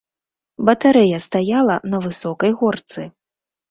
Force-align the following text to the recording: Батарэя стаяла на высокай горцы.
Батарэя 0.69 1.21
стаяла 1.27 1.79
на 1.95 2.03
высокай 2.09 2.51
горцы. 2.65 3.11